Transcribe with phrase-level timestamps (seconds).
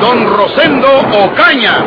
[0.00, 0.86] Don Rosendo
[1.24, 1.84] Ocaña.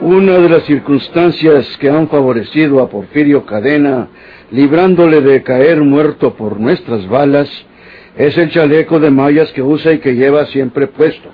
[0.00, 4.08] Una de las circunstancias que han favorecido a Porfirio Cadena,
[4.52, 7.48] librándole de caer muerto por nuestras balas,
[8.16, 11.28] es el chaleco de mallas que usa y que lleva siempre puesto.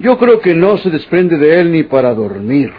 [0.00, 2.72] Yo creo que no se desprende de él ni para dormir.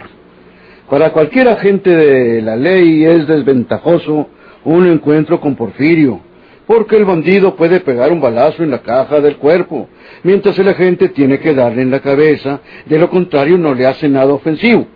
[0.90, 4.26] Para cualquier agente de la ley es desventajoso
[4.64, 6.18] un encuentro con Porfirio,
[6.66, 9.88] porque el bandido puede pegar un balazo en la caja del cuerpo,
[10.24, 14.08] mientras el agente tiene que darle en la cabeza, de lo contrario no le hace
[14.08, 14.88] nada ofensivo.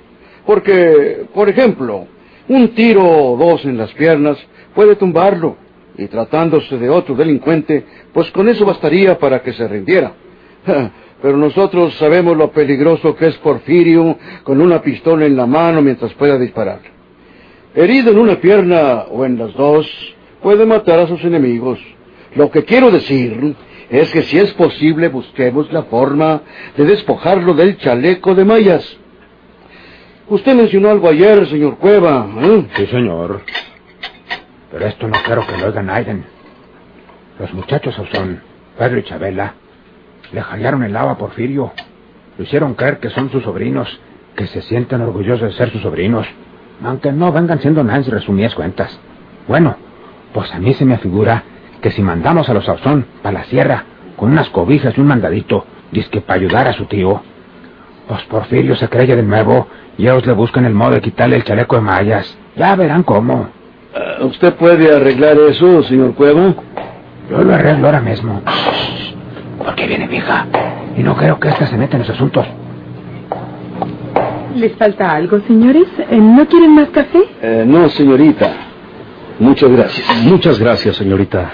[0.45, 2.09] Porque, por ejemplo,
[2.49, 4.37] un tiro o dos en las piernas
[4.75, 5.57] puede tumbarlo,
[5.97, 10.13] y tratándose de otro delincuente, pues con eso bastaría para que se rindiera.
[11.25, 16.13] Pero nosotros sabemos lo peligroso que es Porfirio con una pistola en la mano mientras
[16.13, 16.81] pueda disparar.
[17.75, 19.87] Herido en una pierna o en las dos,
[20.43, 21.79] puede matar a sus enemigos.
[22.35, 23.57] Lo que quiero decir
[23.89, 26.43] es que si es posible busquemos la forma
[26.77, 28.99] de despojarlo del chaleco de mallas.
[30.29, 32.29] Usted mencionó algo ayer, señor Cueva.
[32.43, 32.67] ¿eh?
[32.77, 33.41] Sí, señor.
[34.71, 36.27] Pero esto no quiero que lo oigan Aiden.
[37.39, 38.43] Los muchachos son
[38.77, 39.55] Pedro y Chabela,
[40.33, 41.73] le jalearon el lava a Porfirio.
[42.37, 44.01] Lo hicieron creer que son sus sobrinos,
[44.37, 46.27] que se sienten orgullosos de ser sus sobrinos,
[46.83, 48.99] aunque no vengan siendo Nancy resumidas cuentas.
[49.47, 49.77] Bueno,
[50.33, 51.45] pues a mí se me figura
[51.81, 53.85] que si mandamos a los Sauzón para la sierra
[54.17, 55.65] con unas cobijas y un mandadito,
[56.11, 57.23] que para ayudar a su tío,
[58.09, 61.45] pues Porfirio se cree de nuevo y ellos le buscan el modo de quitarle el
[61.45, 62.37] chaleco de mallas.
[62.57, 63.49] Ya verán cómo.
[64.21, 66.55] Uh, ¿Usted puede arreglar eso, señor Cueva?
[67.31, 68.43] Yo lo arreglo ahora mismo.
[69.65, 70.47] Porque viene vieja.
[70.97, 72.47] Y no creo que ésta se meta en los asuntos.
[74.57, 75.87] ¿Les falta algo, señores?
[76.11, 77.25] Eh, ¿No quieren más café?
[77.43, 78.53] Eh, no, señorita.
[79.41, 80.25] Muchas gracias.
[80.25, 81.51] Muchas gracias, señorita.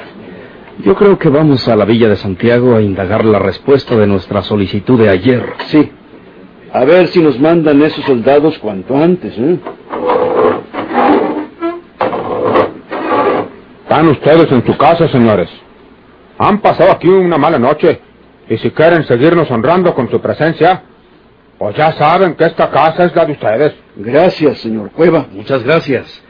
[0.84, 4.42] Yo creo que vamos a la Villa de Santiago a indagar la respuesta de nuestra
[4.42, 5.54] solicitud de ayer.
[5.66, 5.90] Sí.
[6.72, 9.58] A ver si nos mandan esos soldados cuanto antes, ¿eh?
[13.82, 15.48] Están ustedes en su casa, señores.
[16.42, 18.00] Han pasado aquí una mala noche.
[18.48, 20.82] Y si quieren seguirnos honrando con su presencia,
[21.58, 23.74] pues ya saben que esta casa es la de ustedes.
[23.94, 25.26] Gracias, señor Cueva.
[25.30, 26.24] Muchas gracias.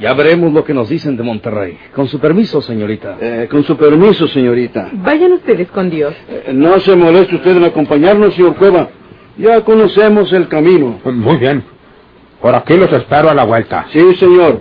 [0.00, 1.78] Ya veremos lo que nos dicen de Monterrey.
[1.94, 3.18] Con su permiso, señorita.
[3.20, 4.90] Eh, con su permiso, señorita.
[4.94, 6.12] Vayan ustedes con Dios.
[6.28, 8.88] Eh, no se moleste usted en acompañarnos, señor Cueva.
[9.38, 10.98] Ya conocemos el camino.
[11.04, 11.62] Muy bien.
[12.40, 13.86] Por aquí los espero a la vuelta.
[13.92, 14.60] Sí, señor.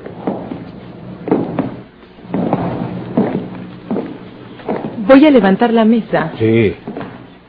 [5.12, 6.32] Voy a levantar la mesa.
[6.40, 6.74] Sí.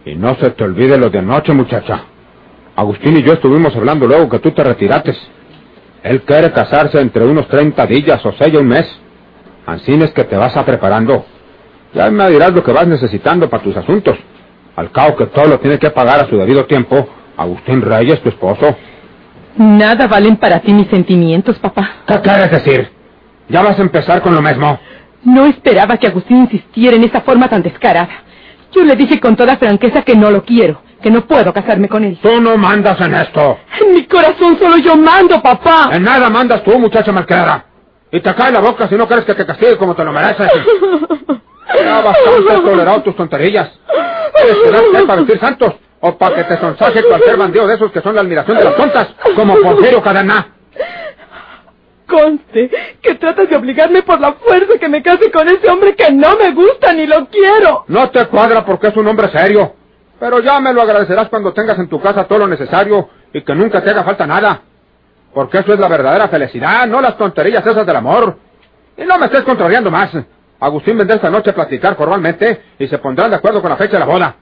[0.04, 2.06] Y no se te olvide lo de anoche, muchacha.
[2.74, 5.16] Agustín y yo estuvimos hablando luego que tú te retirates.
[6.02, 8.84] Él quiere casarse entre unos 30 días o seis un mes.
[9.64, 11.24] Así es que te vas a preparando.
[11.94, 14.18] Ya me dirás lo que vas necesitando para tus asuntos.
[14.74, 18.30] Al cabo que todo lo tiene que pagar a su debido tiempo, Agustín Reyes, tu
[18.30, 18.74] esposo.
[19.56, 21.88] Nada valen para ti mis sentimientos, papá.
[22.08, 22.90] ¿Qué quieres decir?
[23.48, 24.80] ¿Ya vas a empezar con lo mismo?
[25.24, 28.10] No esperaba que Agustín insistiera en esa forma tan descarada.
[28.72, 32.04] Yo le dije con toda franqueza que no lo quiero, que no puedo casarme con
[32.04, 32.18] él.
[32.22, 33.58] Tú no mandas en esto.
[33.80, 35.90] En mi corazón solo yo mando, papá.
[35.92, 37.66] En nada mandas tú, muchacha malcriada.
[38.10, 40.48] Y te cae la boca si no quieres que te castigue como te lo mereces.
[41.84, 43.70] ya bastante has tolerado tus tonterías.
[44.34, 45.74] ¿Quieres quedarte para vestir santos?
[46.00, 48.76] ¿O para que te sonsaje cualquier bandido de esos que son la admiración de las
[48.76, 49.08] tontas?
[49.36, 50.48] Como Porfirio Cadena.
[52.12, 52.70] Conste
[53.00, 56.36] que tratas de obligarme por la fuerza que me case con ese hombre que no
[56.36, 57.84] me gusta ni lo quiero.
[57.88, 59.74] No te cuadra porque es un hombre serio.
[60.20, 63.54] Pero ya me lo agradecerás cuando tengas en tu casa todo lo necesario y que
[63.54, 64.60] nunca te haga falta nada.
[65.32, 68.36] Porque eso es la verdadera felicidad, no las tonterías esas del amor.
[68.98, 70.10] Y no me estés contrariando más.
[70.60, 73.94] Agustín vendrá esta noche a platicar formalmente y se pondrán de acuerdo con la fecha
[73.94, 74.36] de la boda.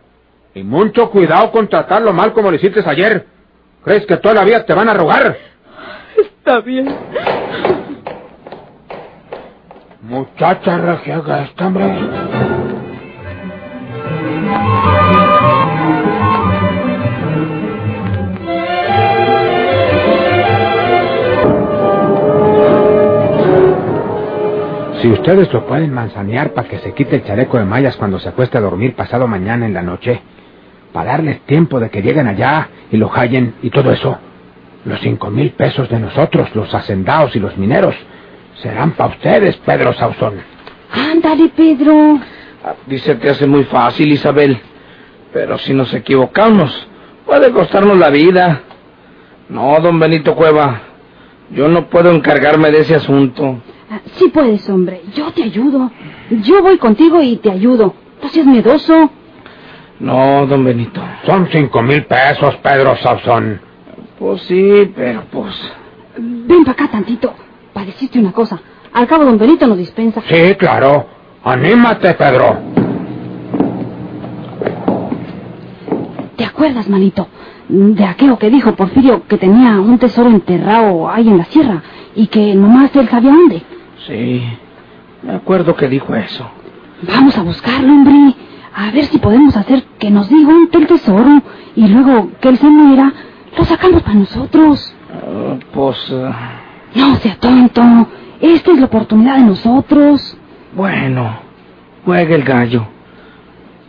[0.55, 3.27] Y mucho cuidado con tratarlo mal como lo hiciste ayer.
[3.85, 5.37] ¿Crees que todavía te van a rogar?
[6.51, 6.89] Está bien.
[10.03, 11.85] Muchacha regiega esta, hombre.
[25.01, 28.29] Si ustedes lo pueden manzanear para que se quite el chaleco de mallas cuando se
[28.29, 30.21] acueste a dormir pasado mañana en la noche,
[30.93, 34.19] para darles tiempo de que lleguen allá y lo hallen y todo eso,
[34.85, 37.95] los cinco mil pesos de nosotros, los hacendados y los mineros,
[38.63, 40.35] serán para ustedes, Pedro Sauzón.
[40.93, 42.19] Ándale, Pedro.
[42.65, 44.61] Ah, Dice que hace muy fácil, Isabel.
[45.33, 46.87] Pero si nos equivocamos,
[47.25, 48.63] puede costarnos la vida.
[49.49, 50.81] No, don Benito Cueva,
[51.51, 53.61] yo no puedo encargarme de ese asunto.
[53.91, 55.03] Ah, Sí puedes, hombre.
[55.15, 55.91] Yo te ayudo.
[56.43, 57.95] Yo voy contigo y te ayudo.
[58.23, 59.11] No seas miedoso.
[60.01, 61.03] No, don Benito.
[61.27, 63.61] Son cinco mil pesos, Pedro Sauzón.
[64.21, 65.55] Pues sí, pero pues...
[66.19, 67.33] Ven para acá tantito.
[67.73, 68.61] Para decirte una cosa.
[68.93, 70.21] Al cabo, don Benito nos dispensa.
[70.29, 71.07] Sí, claro.
[71.43, 72.59] Anímate, Pedro.
[76.37, 77.29] ¿Te acuerdas, manito?
[77.69, 81.83] De aquello que dijo Porfirio que tenía un tesoro enterrado ahí en la sierra
[82.15, 83.63] y que nomás él sabía dónde.
[84.07, 84.43] Sí,
[85.23, 86.47] me acuerdo que dijo eso.
[87.09, 88.35] Vamos a buscarlo, hombre.
[88.75, 91.43] A ver si podemos hacer que nos diga está el tesoro
[91.75, 93.13] y luego que él se muera,
[93.61, 94.95] lo sacamos para nosotros.
[95.13, 95.97] Ah, pues...
[96.13, 96.51] ah,
[96.95, 97.83] No sea tonto.
[98.41, 100.37] Esta es la oportunidad de nosotros.
[100.73, 101.39] bueno,
[102.05, 102.87] juegue el gallo.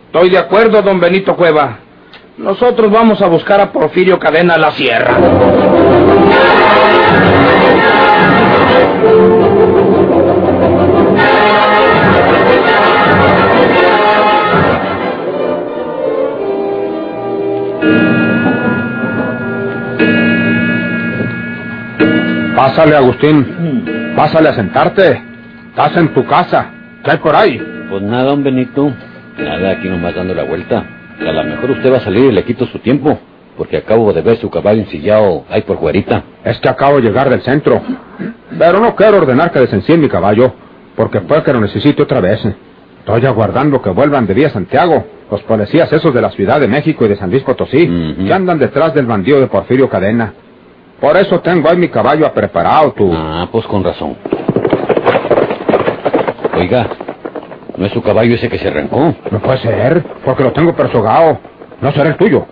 [0.07, 1.79] Estoy de acuerdo, don Benito Cueva.
[2.37, 5.17] Nosotros vamos a buscar a Porfirio Cadena a la sierra.
[22.61, 24.13] Pásale, Agustín.
[24.15, 25.19] Pásale a sentarte.
[25.69, 26.69] Estás en tu casa.
[27.03, 27.59] ¿Qué hay por ahí?
[27.89, 28.93] Pues nada, don Benito.
[29.39, 30.85] Nada, aquí nomás dando la vuelta.
[31.27, 33.19] A lo mejor usted va a salir y le quito su tiempo.
[33.57, 36.21] Porque acabo de ver su caballo ensillado ahí por Juerita.
[36.43, 37.81] Es que acabo de llegar del centro.
[38.55, 40.53] Pero no quiero ordenar que desencien mi caballo,
[40.95, 42.41] porque puede que lo necesite otra vez.
[42.99, 47.05] Estoy aguardando que vuelvan de vía Santiago, los policías esos de la Ciudad de México
[47.05, 50.33] y de San Luis Potosí, que andan detrás del bandido de Porfirio Cadena.
[51.01, 53.11] Por eso tengo ahí mi caballo preparado, tú.
[53.13, 54.15] Ah, pues con razón.
[56.55, 56.87] Oiga,
[57.75, 59.15] ¿no es su caballo ese que se arrancó?
[59.31, 61.39] No puede ser, porque lo tengo persogado.
[61.81, 62.45] No será el tuyo.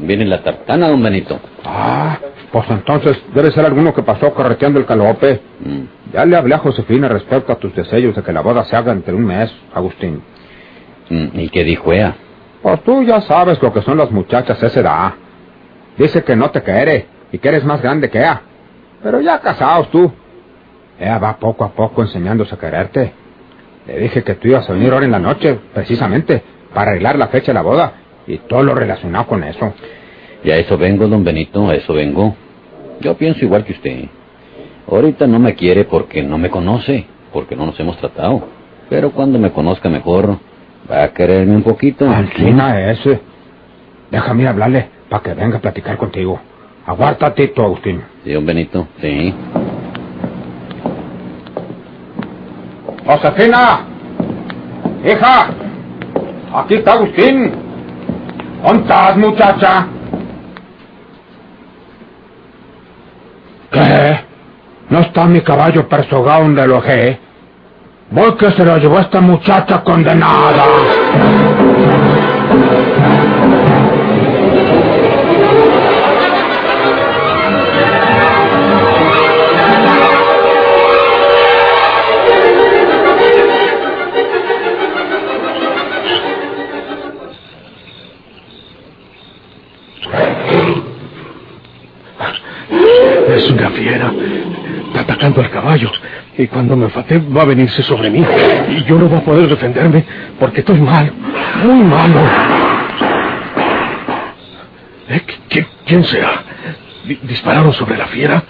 [0.00, 1.38] Viene la tartana, don Benito.
[1.64, 2.18] Ah,
[2.50, 5.40] pues entonces debe ser alguno que pasó correteando el calope.
[5.60, 5.80] Mm,
[6.14, 8.92] Ya le hablé a Josefina respecto a tus deseos de que la boda se haga
[8.92, 10.22] entre un mes, Agustín.
[11.10, 12.14] mm, ¿Y qué dijo ella?
[12.62, 15.12] Pues tú ya sabes lo que son las muchachas esa edad.
[15.98, 18.42] Dice que no te quiere y que eres más grande que ella.
[19.02, 20.12] Pero ya casados tú.
[20.98, 23.12] Ella va poco a poco enseñándose a quererte.
[23.86, 26.42] Le dije que tú ibas a venir ahora en la noche, precisamente,
[26.74, 27.92] para arreglar la fecha de la boda
[28.26, 29.72] y todo lo relacionado con eso.
[30.44, 32.34] Y a eso vengo, don Benito, a eso vengo.
[33.00, 34.04] Yo pienso igual que usted.
[34.86, 38.42] Ahorita no me quiere porque no me conoce, porque no nos hemos tratado.
[38.90, 40.38] Pero cuando me conozca mejor,
[40.90, 42.10] va a quererme un poquito.
[42.10, 43.20] Alquina ese.
[44.10, 46.40] Déjame hablarle para que venga a platicar contigo.
[46.90, 48.02] Aguártate tú, Agustín.
[48.24, 49.32] Sí, don Benito, sí.
[53.06, 53.86] Josefina,
[55.04, 55.50] hija,
[56.52, 57.52] aquí está Agustín.
[58.64, 59.86] ¿Dónde estás, muchacha?
[63.70, 64.20] ¿Qué?
[64.88, 67.20] ¿No está mi caballo persogado donde lo dejé?
[68.10, 70.64] Voy que se lo llevó esta muchacha condenada.
[96.40, 98.24] Y cuando me enfate va a venirse sobre mí.
[98.70, 100.04] Y yo no voy a poder defenderme
[100.38, 101.12] porque estoy mal.
[101.64, 102.20] Muy malo.
[105.10, 105.20] ¿Eh?
[105.50, 106.30] ¿Qui- ¿Quién será?
[107.04, 108.42] Di- ¿Dispararon sobre la fiera?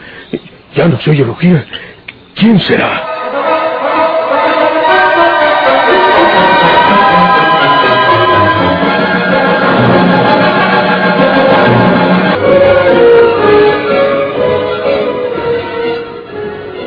[0.76, 1.24] Ya no se oye.
[2.36, 3.09] ¿Quién será?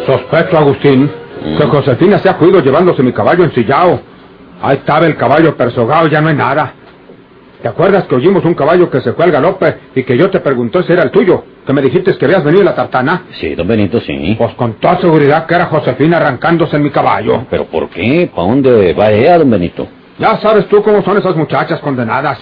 [0.06, 1.10] Sospecho, Agustín,
[1.58, 4.02] que Josefina se ha cuido llevándose mi caballo ensillado.
[4.62, 6.74] Ahí estaba el caballo persogado, ya no hay nada.
[7.62, 10.42] ¿Te acuerdas que oímos un caballo que se fue al galope y que yo te
[10.42, 11.46] pregunté si era el tuyo?
[11.66, 13.24] Que me dijiste que habías venido en la tartana.
[13.40, 14.36] Sí, don Benito, sí.
[14.38, 17.46] Pues con toda seguridad que era Josefina arrancándose en mi caballo.
[17.50, 18.30] ¿Pero por qué?
[18.36, 19.88] ¿Para dónde va ella, don Benito?
[20.20, 22.38] Ya sabes tú cómo son esas muchachas condenadas.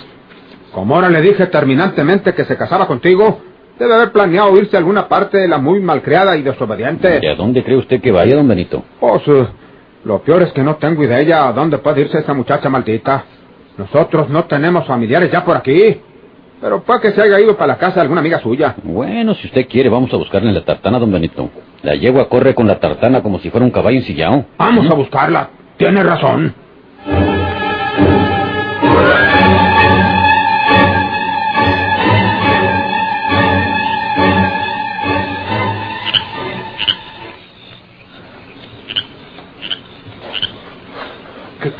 [0.71, 3.41] Como ahora le dije terminantemente que se casaba contigo,
[3.81, 7.19] debe haber planeado irse a alguna parte de la muy malcriada y desobediente.
[7.21, 8.83] ¿Y a dónde cree usted que vaya, don Benito?
[8.99, 9.47] Pues, eh,
[10.03, 13.23] Lo peor es que no tengo idea a dónde puede irse esa muchacha maldita.
[13.77, 15.99] Nosotros no tenemos familiares ya por aquí.
[16.61, 18.75] Pero puede que se haya ido para la casa de alguna amiga suya.
[18.83, 21.49] Bueno, si usted quiere, vamos a buscarla en la tartana, don Benito.
[21.81, 24.45] La yegua corre con la tartana como si fuera un caballo ensillado.
[24.59, 25.49] Vamos a buscarla.
[25.77, 26.53] Tiene razón.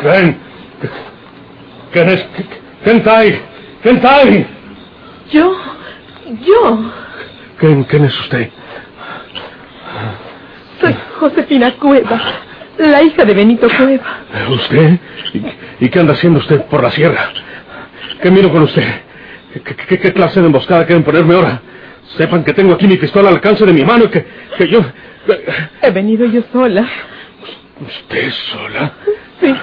[0.02, 0.38] ¿Quién?
[1.92, 2.26] ¿Quién es?
[2.84, 3.42] ¿Quién está ahí?
[3.84, 4.48] ¿Quién está ahí?
[5.32, 5.56] Yo,
[6.46, 6.92] yo,
[7.60, 8.50] ¿Quién, quién es usted?
[10.80, 12.20] soy Josefina Cueva,
[12.80, 14.20] la hija de Benito Cueva.
[14.50, 14.98] ¿Usted?
[15.34, 17.30] ¿Y, y qué anda haciendo usted por la sierra?
[18.22, 18.84] ¿Qué miro con usted?
[19.54, 21.62] ¿Qué, qué- qué clase de emboscada quieren ponerme ahora?
[22.18, 24.26] Sepan que tengo aquí mi pistola al alcance de mi mano y que,
[24.58, 24.82] que yo...
[25.82, 26.88] He venido yo sola.
[27.80, 28.94] ¿Usted sola?
[29.40, 29.56] Sí,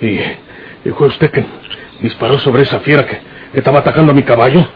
[0.00, 0.18] ¿Y,
[0.88, 1.44] y fue usted que
[2.00, 3.18] disparó sobre esa fiera que,
[3.52, 4.66] que estaba atacando a mi caballo?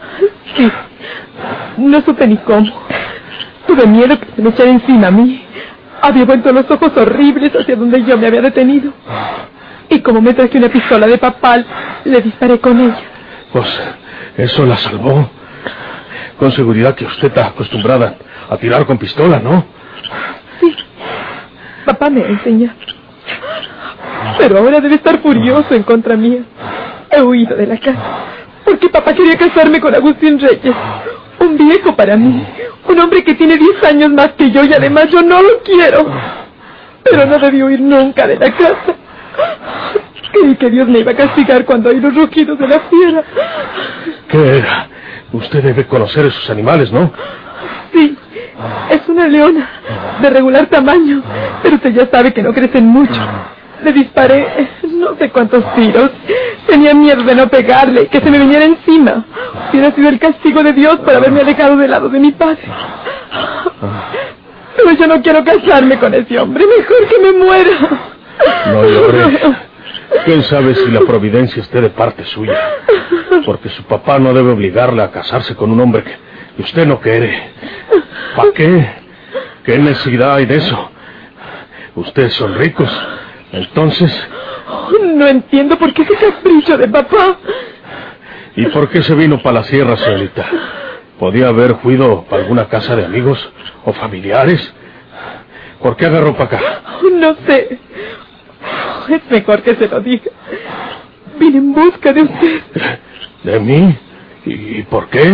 [0.55, 0.71] sí.
[1.77, 2.69] No supe ni cómo.
[3.65, 5.45] Tuve miedo que se me echara encima a mí.
[6.01, 8.91] Había vuelto los ojos horribles hacia donde yo me había detenido.
[9.89, 11.65] Y como me traje una pistola de papal,
[12.03, 12.99] le disparé con ella.
[13.53, 13.67] Pues
[14.37, 15.29] eso la salvó.
[16.37, 18.15] Con seguridad que usted está acostumbrada
[18.49, 19.65] a tirar con pistola, ¿no?
[20.59, 20.75] Sí,
[21.85, 22.71] papá me enseñó.
[24.37, 26.41] Pero ahora debe estar furioso en contra mía.
[27.11, 27.99] He huido de la casa.
[28.63, 30.75] Porque papá quería casarme con Agustín Reyes.
[31.39, 32.45] Un viejo para mí.
[32.87, 36.05] Un hombre que tiene 10 años más que yo y además yo no lo quiero.
[37.03, 38.95] Pero no debí huir nunca de la casa.
[40.31, 43.23] Creí que Dios me iba a castigar cuando oí los rugidos de la fiera.
[44.27, 44.87] ¿Qué era?
[45.31, 47.11] Usted debe conocer esos animales, ¿no?
[47.93, 48.15] Sí,
[48.91, 49.69] es una leona
[50.21, 51.23] de regular tamaño,
[51.63, 53.19] pero usted ya sabe que no crecen mucho.
[53.83, 56.11] Le disparé no sé cuántos tiros.
[56.67, 59.25] Tenía miedo de no pegarle, que se me viniera encima.
[59.71, 62.61] Hubiera sido el castigo de Dios por haberme alejado del lado de mi padre.
[64.75, 66.65] Pero yo no quiero casarme con ese hombre.
[66.65, 67.71] Mejor que me muera.
[68.67, 69.39] No llore.
[70.25, 72.57] ¿Quién sabe si la providencia esté de parte suya?
[73.45, 77.51] Porque su papá no debe obligarle a casarse con un hombre que usted no quiere.
[78.35, 78.89] ¿Para qué?
[79.63, 80.91] ¿Qué necesidad hay de eso?
[81.95, 82.89] Ustedes son ricos.
[83.51, 84.27] Entonces,
[85.15, 87.37] No entiendo por qué ese capricho de papá.
[88.55, 90.45] ¿y por qué se vino para la sierra, señorita?
[91.17, 93.37] ¿Podía haber huido para alguna casa de amigos
[93.85, 94.73] o familiares?
[95.81, 96.59] ¿Por qué agarró para acá?
[97.13, 97.79] No sé.
[99.09, 100.31] Es mejor que se lo diga.
[101.39, 102.61] Vine en busca de usted.
[103.43, 103.97] ¿De mí?
[104.45, 105.29] ¿Y por qué?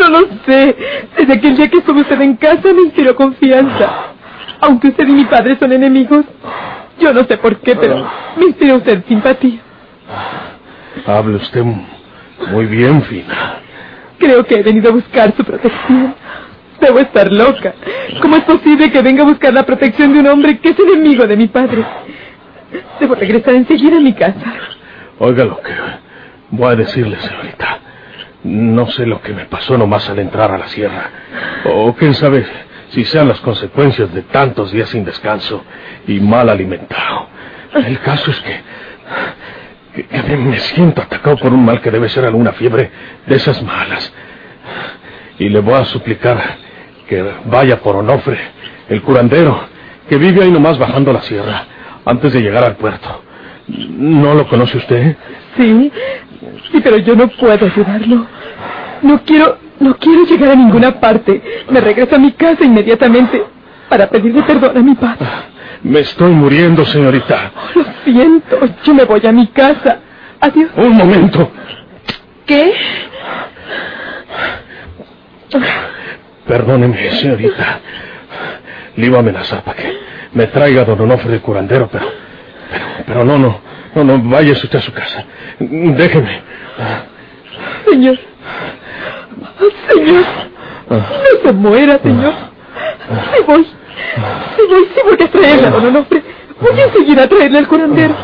[0.00, 0.76] No lo sé.
[1.16, 4.14] Desde aquel día que estuvo usted en casa me inspiró confianza.
[4.60, 6.24] Aunque usted y mi padre son enemigos,
[7.00, 9.60] yo no sé por qué, pero me inspiró usted simpatía.
[11.06, 11.64] Hable usted
[12.52, 13.60] muy bien, Fina.
[14.18, 16.14] Creo que he venido a buscar su protección.
[16.80, 17.74] Debo estar loca.
[18.20, 21.26] ¿Cómo es posible que venga a buscar la protección de un hombre que es enemigo
[21.26, 21.84] de mi padre?
[22.98, 24.54] Debo regresar enseguida a mi casa.
[25.18, 25.72] Oiga lo que
[26.50, 27.78] voy a decirle, señorita.
[28.42, 31.10] No sé lo que me pasó nomás al entrar a la sierra.
[31.64, 32.46] O quién sabe
[32.90, 35.64] si sean las consecuencias de tantos días sin descanso
[36.06, 37.28] y mal alimentado.
[37.74, 38.60] El caso es que,
[40.08, 42.90] que- me siento atacado por un mal que debe ser alguna fiebre
[43.26, 44.12] de esas malas.
[45.38, 46.40] Y le voy a suplicar
[47.08, 48.38] que vaya por Onofre,
[48.88, 49.60] el curandero,
[50.08, 51.64] que vive ahí nomás bajando la sierra,
[52.04, 53.22] antes de llegar al puerto.
[53.68, 55.16] ¿No lo conoce usted?
[55.56, 55.92] Sí,
[56.72, 58.26] sí, pero yo no puedo ayudarlo.
[59.02, 61.42] No quiero, no quiero llegar a ninguna parte.
[61.70, 63.42] Me regreso a mi casa inmediatamente
[63.88, 65.26] para pedirle perdón a mi padre.
[65.82, 67.50] Me estoy muriendo, señorita.
[67.74, 69.98] Lo siento, yo me voy a mi casa.
[70.40, 70.70] Adiós.
[70.76, 71.50] Un momento.
[72.46, 72.74] ¿Qué?
[76.46, 77.80] Perdóneme, señorita.
[78.96, 79.98] Le iba a amenazar para que
[80.34, 82.06] me traiga a don Onofre el curandero, pero,
[82.70, 83.60] pero, pero no, no,
[83.94, 85.24] no, no, váyase usted a su casa.
[85.58, 86.42] Déjeme.
[87.88, 88.18] Señor.
[89.90, 90.24] Señor.
[90.90, 92.32] No se muera, señor.
[93.32, 93.66] Sí voy.
[94.68, 96.22] Voy, sí voy a traerle a don Onofre.
[96.60, 98.14] Voy a seguir a traerle al curandero.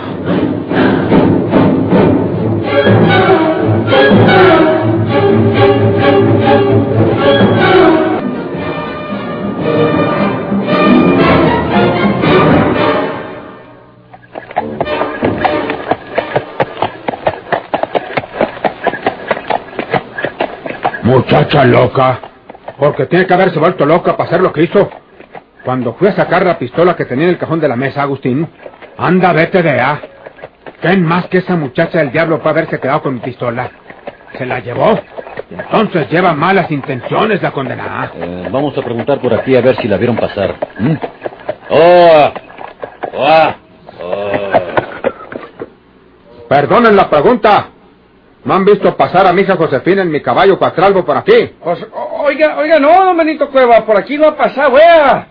[21.46, 22.20] Muchacha loca.
[22.76, 24.90] Porque tiene que haberse vuelto loca para hacer lo que hizo.
[25.64, 28.48] Cuando fui a sacar la pistola que tenía en el cajón de la mesa, Agustín,
[28.98, 30.00] Anda, vete de A.
[30.80, 33.70] ¿Quién más que esa muchacha del diablo puede haberse quedado con mi pistola?
[34.36, 34.98] Se la llevó.
[35.48, 38.10] Y entonces lleva malas intenciones la condenada.
[38.16, 40.56] Eh, vamos a preguntar por aquí a ver si la vieron pasar.
[40.80, 40.94] ¿Mm?
[41.70, 42.32] ¡Oh!
[43.14, 43.54] ¡Oh!
[44.02, 44.50] ¡Oh!
[46.48, 47.68] Perdonen la pregunta.
[48.46, 51.56] ¿No han visto pasar a mi hija Josefina en mi caballo patralbo por aquí?
[51.60, 55.26] O- oiga, oiga, no, don Benito Cueva, por aquí no ha pasado, wea.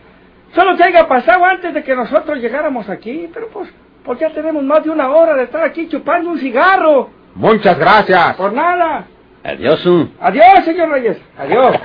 [0.53, 3.69] Solo que haya pasado antes de que nosotros llegáramos aquí, pero pues,
[4.03, 7.09] pues ya tenemos más de una hora de estar aquí chupando un cigarro.
[7.35, 8.35] Muchas gracias.
[8.35, 9.05] Por nada.
[9.45, 9.81] Adiós.
[9.85, 10.07] ¿eh?
[10.19, 11.17] Adiós, señor Reyes.
[11.37, 11.75] Adiós.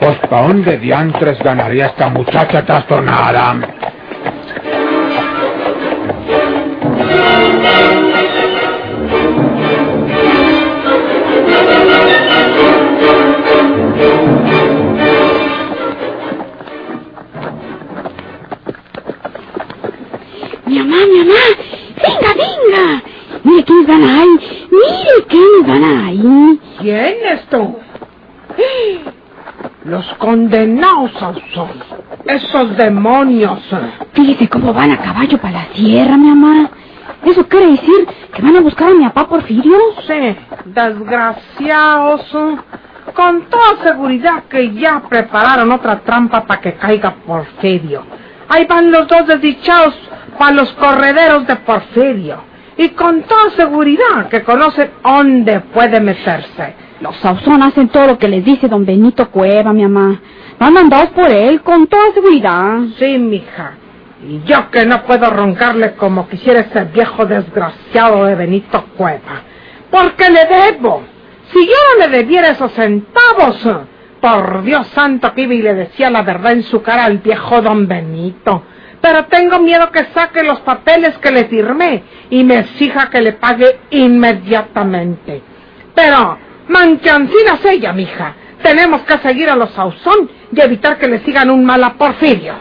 [0.00, 3.54] Pues, ¿pa' dónde diantres ganaría esta muchacha trastornada?
[30.22, 31.68] Condenados son
[32.26, 33.58] esos demonios.
[34.12, 36.70] Fíjese cómo van a caballo para la sierra, mi mamá.
[37.24, 39.76] ¿Eso quiere decir que van a buscar a mi papá Porfirio?
[40.06, 42.26] Sí, desgraciados.
[43.14, 48.04] Con toda seguridad que ya prepararon otra trampa para que caiga Porfirio.
[48.48, 49.94] Ahí van los dos desdichados
[50.38, 52.42] para los correderos de Porfirio.
[52.76, 56.74] Y con toda seguridad que conocen dónde puede meterse.
[57.00, 60.20] Los Sauzón hacen todo lo que les dice don Benito Cueva, mi mamá.
[60.58, 62.78] Van mandados por él, con toda seguridad.
[62.98, 63.74] Sí, mija.
[64.24, 69.42] Y yo que no puedo roncarle como quisiera ese viejo desgraciado de Benito Cueva.
[69.90, 71.02] Porque le debo.
[71.52, 73.66] Si yo no le debiera esos centavos,
[74.22, 77.60] por Dios santo que iba y le decía la verdad en su cara al viejo
[77.60, 78.62] don Benito.
[79.00, 83.32] Pero tengo miedo que saque los papeles que le firmé y me exija que le
[83.32, 85.42] pague inmediatamente.
[85.92, 88.36] Pero, manchancinas ella, mija.
[88.62, 92.54] Tenemos que seguir a los Sauzón y evitar que le sigan un mal a Porfirio.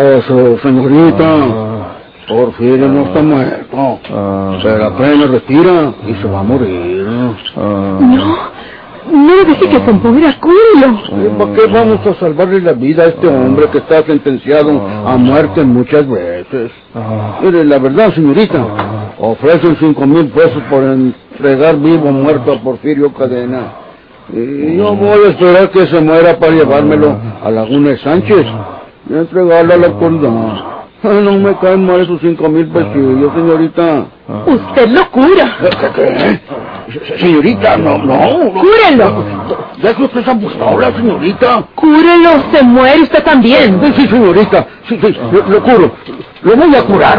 [0.00, 1.24] Oh, su- señorita.
[2.28, 3.98] Porfirio no está muerto.
[4.62, 7.06] Pero apenas respira y se va a morir.
[7.06, 7.34] No,
[9.10, 11.00] no le dije que compusiera culo.
[11.24, 15.16] ¿Y ¿Por qué vamos a salvarle la vida a este hombre que está sentenciado a
[15.16, 16.70] muerte muchas veces?
[17.42, 18.66] Mire, la verdad, señorita,
[19.18, 23.72] ofrecen cinco mil pesos por entregar vivo o muerto a Porfirio Cadena.
[24.30, 28.44] Y yo voy a esperar que se muera para llevármelo a Laguna de Sánchez
[29.08, 30.30] y entregarlo a la autoridad.
[31.02, 34.06] Ay, No me caen mal esos cinco mil pesillos, señorita.
[34.46, 35.56] Usted lo cura.
[35.60, 35.70] ¿Qué?
[35.94, 36.40] qué?
[37.06, 38.18] Se- Señorita, no, no.
[38.52, 39.24] Cúrelo.
[39.82, 41.64] Deje usted esa pistola, señorita.
[41.74, 43.78] Cúrelo, se muere usted también.
[43.84, 44.66] Sí, sí, señorita.
[44.88, 45.92] Sí, sí, lo, lo curo.
[46.42, 47.18] Lo voy a curar.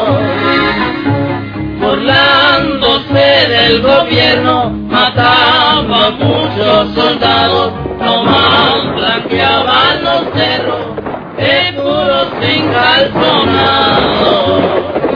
[2.01, 10.95] burlándose del gobierno, mataba a muchos soldados, nomás blanqueaban los cerros
[11.37, 15.10] de puros encalzonados.